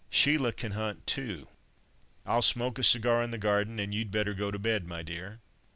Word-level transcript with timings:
Sheila 0.09 0.51
can 0.51 0.71
hunt 0.71 1.05
too. 1.05 1.47
I'll 2.25 2.41
smoke 2.41 2.79
a 2.79 2.83
cigar 2.83 3.21
in 3.21 3.29
the 3.29 3.37
garden, 3.37 3.77
and 3.77 3.93
you'd 3.93 4.09
better 4.09 4.33
go 4.33 4.49
to 4.49 4.57
bed, 4.57 4.87
my 4.87 5.03
dear." 5.03 5.41